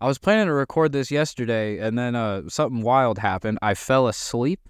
[0.00, 3.58] I was planning to record this yesterday, and then uh, something wild happened.
[3.62, 4.60] I fell asleep.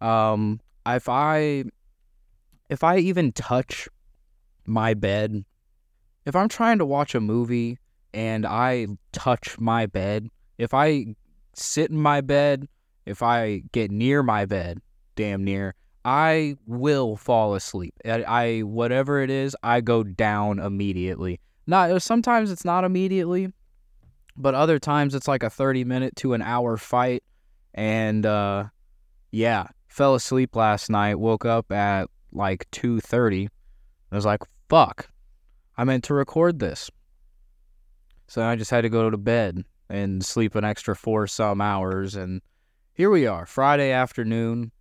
[0.00, 1.64] Um, if I
[2.68, 3.88] if I even touch
[4.66, 5.44] my bed,
[6.26, 7.78] if I'm trying to watch a movie
[8.14, 11.06] and I touch my bed, if I
[11.54, 12.68] sit in my bed,
[13.04, 14.80] if I get near my bed,
[15.16, 15.74] damn near,
[16.04, 17.94] I will fall asleep.
[18.04, 21.40] I, I whatever it is, I go down immediately.
[21.66, 23.52] Not sometimes it's not immediately,
[24.36, 27.22] but other times it's like a 30 minute to an hour fight
[27.74, 28.64] and uh
[29.32, 33.48] yeah, fell asleep last night, woke up at like 2:30.
[34.10, 35.10] I was like, "Fuck.
[35.76, 36.90] I meant to record this."
[38.28, 42.14] So I just had to go to bed and sleep an extra 4 some hours
[42.14, 42.40] and
[42.94, 44.72] here we are, Friday afternoon.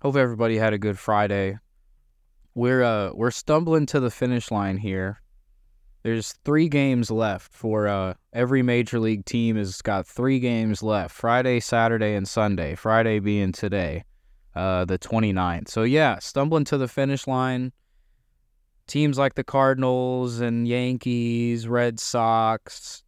[0.00, 1.58] Hope everybody had a good Friday.
[2.54, 5.20] We're uh we're stumbling to the finish line here.
[6.06, 11.12] There's three games left for uh, every major league team has got three games left
[11.12, 12.76] Friday, Saturday, and Sunday.
[12.76, 14.04] Friday being today,
[14.54, 15.68] uh, the 29th.
[15.68, 17.72] So, yeah, stumbling to the finish line.
[18.86, 23.02] Teams like the Cardinals and Yankees, Red Sox,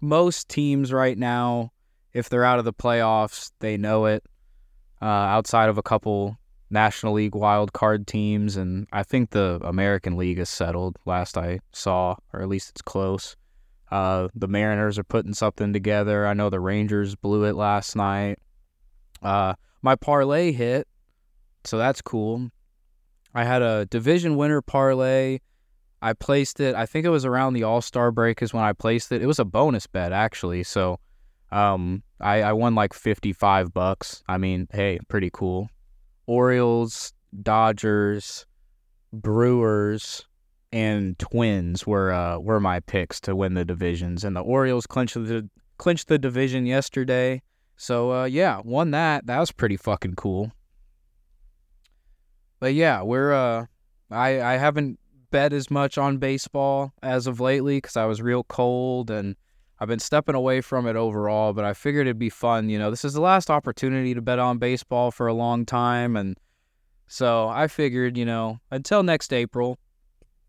[0.00, 1.72] most teams right now,
[2.12, 4.22] if they're out of the playoffs, they know it.
[5.02, 6.38] Uh, outside of a couple
[6.70, 10.96] National League wild card teams, and I think the American League is settled.
[11.06, 13.36] Last I saw, or at least it's close.
[13.90, 16.26] Uh, the Mariners are putting something together.
[16.26, 18.38] I know the Rangers blew it last night.
[19.22, 20.86] Uh, my parlay hit,
[21.64, 22.50] so that's cool.
[23.34, 25.38] I had a division winner parlay.
[26.02, 26.74] I placed it.
[26.74, 29.22] I think it was around the All Star break is when I placed it.
[29.22, 31.00] It was a bonus bet actually, so
[31.50, 34.22] um, I, I won like fifty five bucks.
[34.28, 35.70] I mean, hey, pretty cool.
[36.28, 38.46] Orioles, Dodgers,
[39.12, 40.26] Brewers,
[40.70, 45.14] and Twins were uh, were my picks to win the divisions, and the Orioles clinched
[45.14, 45.48] the
[45.78, 47.42] clinched the division yesterday.
[47.76, 49.26] So uh, yeah, won that.
[49.26, 50.52] That was pretty fucking cool.
[52.60, 53.66] But yeah, we're uh,
[54.10, 54.98] I I haven't
[55.30, 59.36] bet as much on baseball as of lately because I was real cold and
[59.80, 62.68] I've been stepping away from it overall, but I figured it'd be fun.
[62.68, 66.16] You know, this is the last opportunity to bet on baseball for a long time.
[66.16, 66.36] And
[67.06, 69.78] so I figured, you know, until next April.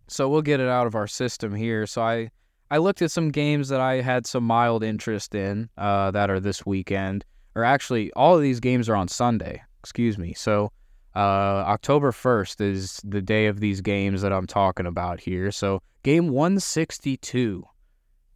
[0.08, 1.86] So we'll get it out of our system here.
[1.86, 2.32] So I,
[2.72, 6.40] I looked at some games that I had some mild interest in uh, that are
[6.40, 7.24] this weekend.
[7.56, 9.62] Or actually, all of these games are on Sunday.
[9.82, 10.34] Excuse me.
[10.34, 10.72] So
[11.16, 11.20] uh,
[11.68, 15.52] October 1st is the day of these games that I'm talking about here.
[15.52, 17.64] So game 162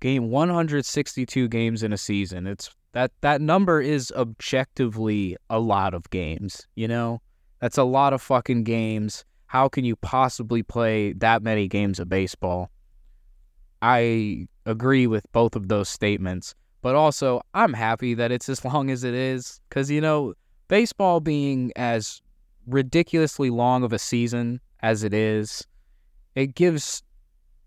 [0.04, 2.46] game 162 games in a season.
[2.46, 7.22] It's that that number is objectively a lot of games, you know?
[7.62, 9.24] That's a lot of fucking games.
[9.46, 12.70] How can you possibly play that many games of baseball?
[13.82, 18.92] I agree with both of those statements, but also I'm happy that it's as long
[18.92, 20.34] as it is cuz you know,
[20.68, 22.22] baseball being as
[22.68, 25.66] ridiculously long of a season as it is,
[26.36, 27.04] it gives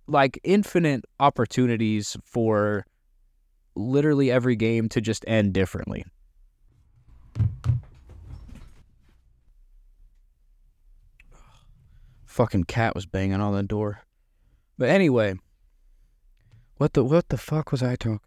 [0.06, 2.86] like infinite opportunities for
[3.74, 6.04] literally every game to just end differently.
[12.24, 14.02] Fucking cat was banging on the door.
[14.78, 15.36] But anyway,
[16.76, 18.20] what the what the fuck was I talking about?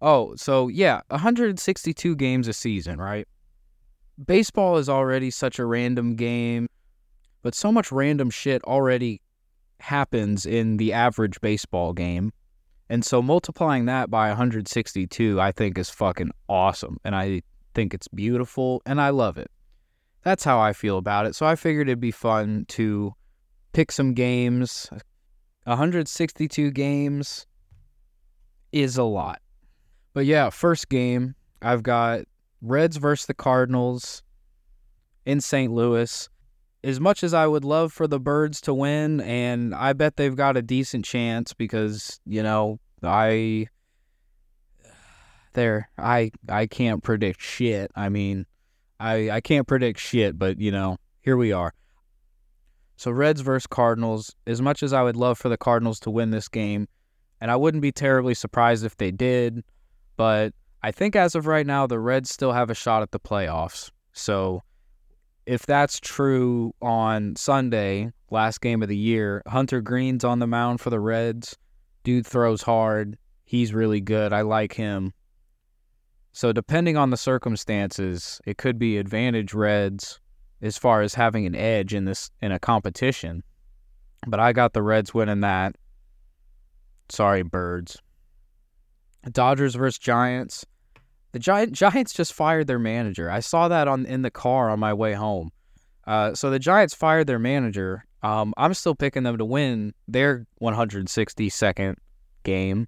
[0.00, 3.26] Oh, so yeah, 162 games a season, right?
[4.24, 6.68] Baseball is already such a random game,
[7.42, 9.20] but so much random shit already
[9.84, 12.32] happens in the average baseball game.
[12.88, 16.98] And so multiplying that by 162, I think is fucking awesome.
[17.04, 17.42] And I
[17.74, 19.50] think it's beautiful and I love it.
[20.22, 21.34] That's how I feel about it.
[21.34, 23.14] So I figured it'd be fun to
[23.72, 24.88] pick some games.
[25.64, 27.46] 162 games
[28.72, 29.40] is a lot.
[30.14, 32.22] But yeah, first game, I've got
[32.62, 34.22] Reds versus the Cardinals
[35.26, 35.72] in St.
[35.72, 36.28] Louis
[36.84, 40.36] as much as I would love for the Birds to win, and I bet they've
[40.36, 43.68] got a decent chance because you know I
[45.54, 47.90] there I I can't predict shit.
[47.96, 48.46] I mean,
[49.00, 51.72] I I can't predict shit, but you know here we are.
[52.96, 54.34] So Reds versus Cardinals.
[54.46, 56.86] As much as I would love for the Cardinals to win this game,
[57.40, 59.64] and I wouldn't be terribly surprised if they did,
[60.16, 63.18] but I think as of right now the Reds still have a shot at the
[63.18, 63.90] playoffs.
[64.12, 64.62] So
[65.46, 70.80] if that's true on Sunday, last game of the year, Hunter Greene's on the mound
[70.80, 71.56] for the Reds.
[72.02, 73.16] Dude throws hard.
[73.44, 74.32] He's really good.
[74.32, 75.12] I like him.
[76.32, 80.20] So depending on the circumstances, it could be advantage Reds
[80.62, 83.42] as far as having an edge in this in a competition.
[84.26, 85.76] But I got the Reds winning that.
[87.08, 87.98] Sorry, birds.
[89.30, 90.64] Dodgers versus Giants.
[91.34, 93.28] The Gi- Giants just fired their manager.
[93.28, 95.50] I saw that on in the car on my way home.
[96.06, 98.04] Uh, so the Giants fired their manager.
[98.22, 101.96] Um, I'm still picking them to win their 162nd
[102.44, 102.86] game.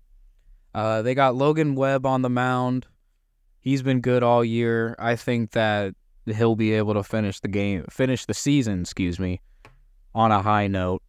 [0.72, 2.86] Uh, they got Logan Webb on the mound.
[3.62, 4.94] He's been good all year.
[4.96, 9.40] I think that he'll be able to finish the game, finish the season, excuse me,
[10.14, 11.02] on a high note.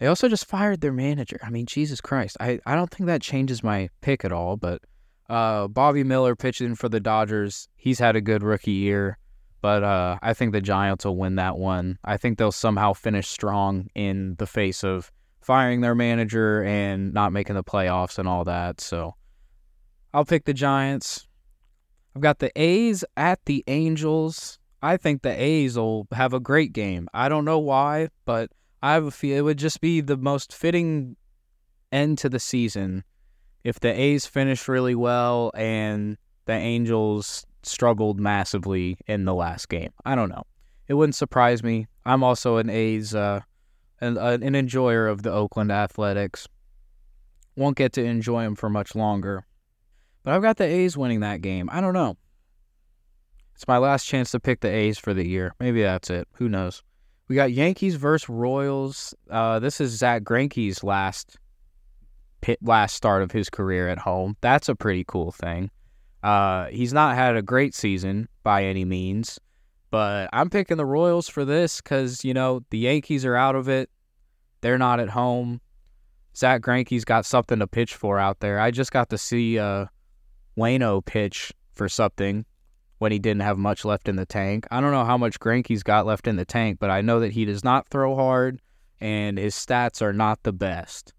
[0.00, 1.40] They also just fired their manager.
[1.42, 2.36] I mean, Jesus Christ.
[2.40, 4.82] I, I don't think that changes my pick at all, but
[5.28, 7.68] uh, Bobby Miller pitching for the Dodgers.
[7.76, 9.18] He's had a good rookie year,
[9.60, 11.98] but uh, I think the Giants will win that one.
[12.04, 17.32] I think they'll somehow finish strong in the face of firing their manager and not
[17.32, 18.80] making the playoffs and all that.
[18.80, 19.14] So
[20.12, 21.26] I'll pick the Giants.
[22.14, 24.58] I've got the A's at the Angels.
[24.82, 27.08] I think the A's will have a great game.
[27.12, 28.50] I don't know why, but
[28.82, 31.16] I have a feel it would just be the most fitting
[31.90, 33.04] end to the season
[33.68, 36.16] if the A's finish really well and
[36.46, 39.90] the Angels struggled massively in the last game.
[40.06, 40.44] I don't know.
[40.88, 41.86] It wouldn't surprise me.
[42.06, 43.40] I'm also an A's uh,
[44.00, 46.48] an, an enjoyer of the Oakland Athletics.
[47.56, 49.44] Won't get to enjoy them for much longer.
[50.22, 51.68] But I've got the A's winning that game.
[51.70, 52.16] I don't know.
[53.54, 55.54] It's my last chance to pick the A's for the year.
[55.60, 56.26] Maybe that's it.
[56.34, 56.82] Who knows?
[57.28, 59.14] We got Yankees versus Royals.
[59.28, 61.36] Uh, this is Zack Greinke's last
[62.62, 64.36] last start of his career at home.
[64.40, 65.70] That's a pretty cool thing.
[66.22, 69.38] Uh, he's not had a great season by any means,
[69.90, 73.68] but I'm picking the Royals for this because, you know, the Yankees are out of
[73.68, 73.90] it.
[74.60, 75.60] They're not at home.
[76.36, 78.60] Zack Greinke's got something to pitch for out there.
[78.60, 79.86] I just got to see uh,
[80.56, 82.44] Waino pitch for something
[82.98, 84.66] when he didn't have much left in the tank.
[84.70, 87.32] I don't know how much Greinke's got left in the tank, but I know that
[87.32, 88.60] he does not throw hard
[89.00, 91.12] and his stats are not the best.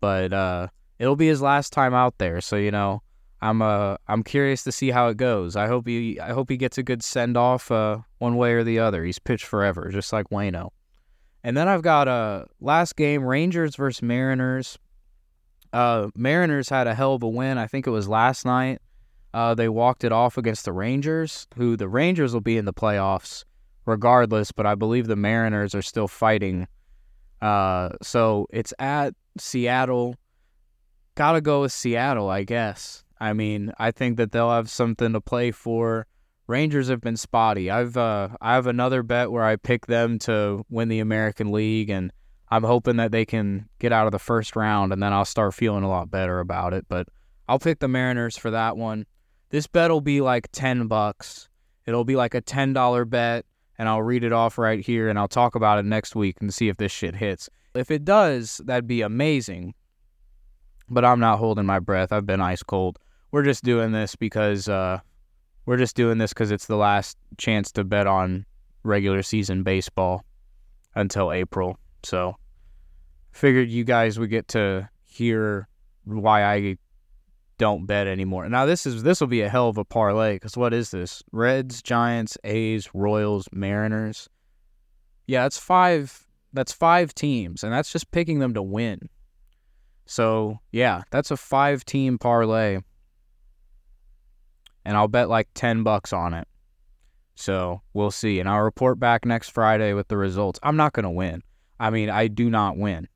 [0.00, 3.02] But uh, it'll be his last time out there, so you know
[3.40, 5.56] I'm uh I'm curious to see how it goes.
[5.56, 8.64] I hope he I hope he gets a good send off uh one way or
[8.64, 9.04] the other.
[9.04, 10.70] He's pitched forever, just like Waino.
[11.44, 14.78] And then I've got a uh, last game Rangers versus Mariners.
[15.72, 17.56] Uh, Mariners had a hell of a win.
[17.56, 18.80] I think it was last night.
[19.32, 22.72] Uh, they walked it off against the Rangers, who the Rangers will be in the
[22.72, 23.44] playoffs
[23.84, 26.66] regardless, but I believe the Mariners are still fighting.
[27.40, 30.16] Uh, so it's at Seattle.
[31.14, 33.04] Gotta go with Seattle, I guess.
[33.18, 36.06] I mean, I think that they'll have something to play for.
[36.46, 37.70] Rangers have been spotty.
[37.70, 41.90] I've uh, I have another bet where I pick them to win the American League,
[41.90, 42.12] and
[42.48, 45.54] I'm hoping that they can get out of the first round, and then I'll start
[45.54, 46.86] feeling a lot better about it.
[46.88, 47.08] But
[47.48, 49.06] I'll pick the Mariners for that one.
[49.50, 51.48] This bet will be like ten bucks.
[51.84, 53.44] It'll be like a ten dollar bet,
[53.78, 56.52] and I'll read it off right here, and I'll talk about it next week and
[56.52, 57.48] see if this shit hits.
[57.74, 59.74] If it does, that'd be amazing.
[60.88, 62.12] But I'm not holding my breath.
[62.12, 62.98] I've been ice cold.
[63.32, 65.00] We're just doing this because uh,
[65.66, 68.46] we're just doing this because it's the last chance to bet on
[68.84, 70.24] regular season baseball
[70.94, 71.78] until April.
[72.02, 72.36] So
[73.32, 75.68] figured you guys would get to hear
[76.04, 76.78] why I
[77.58, 78.48] don't bet anymore.
[78.48, 81.22] Now this is this will be a hell of a parlay because what is this?
[81.32, 84.28] Reds, Giants, A's, Royals, Mariners.
[85.26, 86.26] Yeah, that's five.
[86.52, 89.08] That's five teams, and that's just picking them to win.
[90.06, 92.80] So yeah, that's a five team parlay
[94.86, 96.46] and I'll bet like 10 bucks on it.
[97.34, 98.38] So we'll see.
[98.38, 100.60] And I'll report back next Friday with the results.
[100.62, 101.42] I'm not to win.
[101.80, 103.08] I mean, I do not win.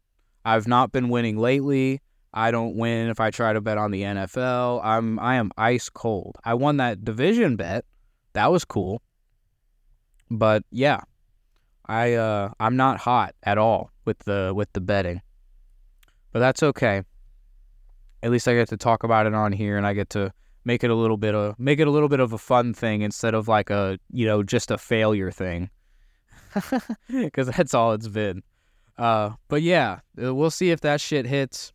[0.44, 2.02] I've not been winning lately.
[2.32, 4.80] I don't win if I try to bet on the NFL.
[4.84, 6.37] I'm I am ice cold.
[6.44, 7.84] I won that division bet.
[8.34, 9.02] That was cool.
[10.30, 11.00] But yeah.
[11.87, 15.22] I uh I'm not hot at all with the with the betting.
[16.32, 17.02] But that's okay.
[18.22, 20.32] At least I get to talk about it on here and I get to
[20.64, 23.02] make it a little bit of make it a little bit of a fun thing
[23.02, 25.70] instead of like a you know just a failure thing
[27.08, 28.42] because that's all it's been
[28.99, 31.72] uh but yeah we'll see if that shit hits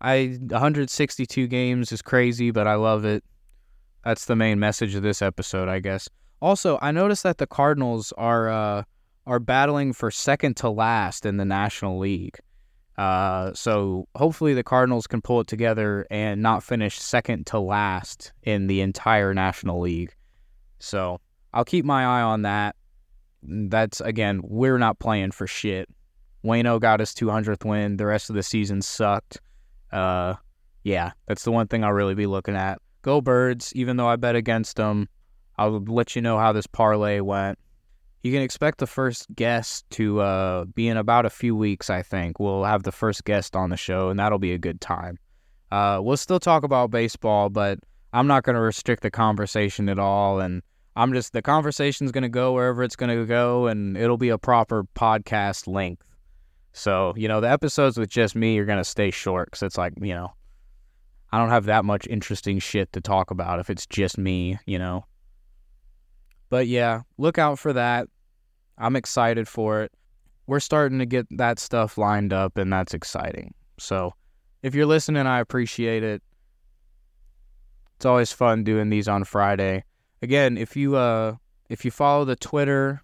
[0.00, 3.24] i 162 games is crazy but i love it
[4.04, 6.08] that's the main message of this episode i guess
[6.40, 8.82] also i noticed that the cardinals are uh
[9.26, 12.38] are battling for second to last in the national league
[13.00, 18.34] uh, so hopefully the Cardinals can pull it together and not finish second to last
[18.42, 20.14] in the entire National League.
[20.80, 21.18] So
[21.54, 22.76] I'll keep my eye on that.
[23.42, 25.88] That's again, we're not playing for shit.
[26.44, 27.96] Waino got his 200th win.
[27.96, 29.40] The rest of the season sucked.
[29.92, 30.34] Uh,
[30.84, 32.80] yeah, that's the one thing I'll really be looking at.
[33.02, 35.08] Go Birds, even though I bet against them.
[35.58, 37.58] I'll let you know how this parlay went
[38.22, 42.02] you can expect the first guest to uh, be in about a few weeks, I
[42.02, 42.38] think.
[42.38, 45.18] We'll have the first guest on the show, and that'll be a good time.
[45.72, 47.78] Uh, we'll still talk about baseball, but
[48.12, 50.40] I'm not going to restrict the conversation at all.
[50.40, 50.62] And
[50.96, 54.28] I'm just, the conversation's going to go wherever it's going to go, and it'll be
[54.28, 56.04] a proper podcast length.
[56.72, 59.78] So, you know, the episodes with just me are going to stay short because it's
[59.78, 60.32] like, you know,
[61.32, 64.78] I don't have that much interesting shit to talk about if it's just me, you
[64.78, 65.04] know.
[66.48, 68.08] But yeah, look out for that.
[68.78, 69.92] I'm excited for it.
[70.46, 73.54] We're starting to get that stuff lined up, and that's exciting.
[73.78, 74.14] So,
[74.62, 76.22] if you're listening, I appreciate it.
[77.96, 79.84] It's always fun doing these on Friday.
[80.22, 81.34] Again, if you uh
[81.68, 83.02] if you follow the Twitter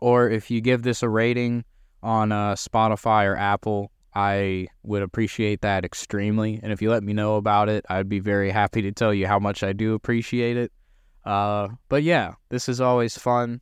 [0.00, 1.64] or if you give this a rating
[2.06, 6.60] on uh, Spotify or Apple, I would appreciate that extremely.
[6.62, 9.26] And if you let me know about it, I'd be very happy to tell you
[9.26, 10.72] how much I do appreciate it.
[11.24, 13.60] Uh, but yeah, this is always fun.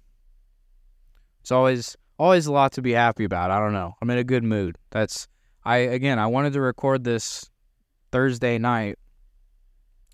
[1.41, 3.51] It's always always a lot to be happy about.
[3.51, 3.95] I don't know.
[4.01, 4.77] I'm in a good mood.
[4.91, 5.27] That's
[5.65, 7.51] I again, I wanted to record this
[8.13, 8.99] Thursday night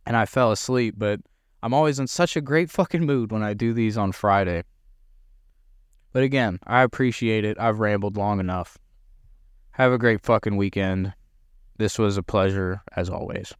[0.06, 1.20] and I fell asleep, but
[1.64, 4.62] I'm always in such a great fucking mood when I do these on Friday.
[6.12, 7.58] But again, I appreciate it.
[7.58, 8.78] I've rambled long enough.
[9.72, 11.14] Have a great fucking weekend.
[11.78, 13.54] This was a pleasure as always.